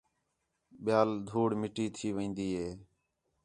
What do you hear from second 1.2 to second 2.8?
دھوڑ مٹی تھی وین٘دی ہی